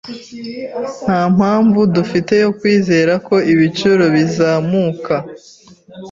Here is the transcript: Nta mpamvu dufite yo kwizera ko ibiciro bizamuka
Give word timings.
Nta 1.03 1.21
mpamvu 1.35 1.79
dufite 1.95 2.33
yo 2.43 2.49
kwizera 2.57 3.13
ko 3.27 3.35
ibiciro 3.51 4.03
bizamuka 4.15 5.15